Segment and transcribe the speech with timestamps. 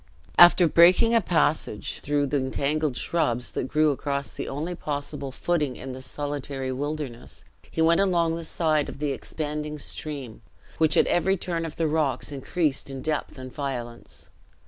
[0.39, 5.75] After breaking a passage, through the entangled shrubs that grew across the only possible footing
[5.75, 10.41] in this solitary wilderness, he went along the side of the expanding stream,
[10.79, 14.31] which at every turning of the rocks increased in depth and violence.